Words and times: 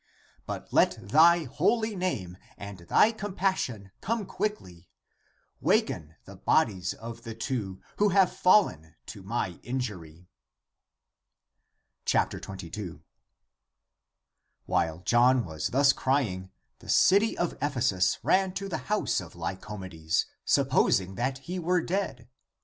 But 0.47 0.73
let 0.73 1.09
thy 1.09 1.43
holy 1.43 1.95
name 1.95 2.35
and 2.57 2.79
thy 2.79 3.11
compassion 3.11 3.91
come 4.01 4.25
quickly! 4.25 4.89
Waken 5.59 6.15
the 6.25 6.35
bodies 6.37 6.95
of 6.95 7.21
the 7.21 7.35
two, 7.35 7.83
who 7.97 8.09
have 8.09 8.35
fallen 8.35 8.95
to 9.05 9.21
my 9.21 9.59
in 9.61 9.79
jury." 9.79 10.27
22. 12.05 13.03
While 14.65 15.01
John 15.01 15.45
was 15.45 15.67
thus 15.67 15.93
crying, 15.93 16.49
the 16.79 16.89
city 16.89 17.37
of 17.37 17.53
Ephesus 17.61 18.17
ran 18.23 18.53
to 18.53 18.67
the 18.67 18.79
house 18.89 19.21
of 19.21 19.35
Lycomedes, 19.35 20.25
supposing 20.43 21.13
that 21.13 21.37
he 21.45 21.59
were 21.59 21.79
dead. 21.79 22.27